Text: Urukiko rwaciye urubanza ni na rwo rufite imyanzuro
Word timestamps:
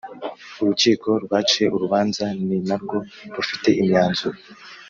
Urukiko 0.61 1.09
rwaciye 1.23 1.67
urubanza 1.75 2.25
ni 2.45 2.57
na 2.67 2.75
rwo 2.81 2.97
rufite 3.35 3.69
imyanzuro 3.81 4.37